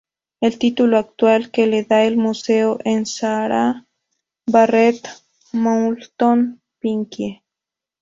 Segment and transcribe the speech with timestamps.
[0.41, 3.85] El título actual que le da el museo es Sarah
[4.47, 5.07] Barrett
[5.53, 7.43] Moulton: Pinkie.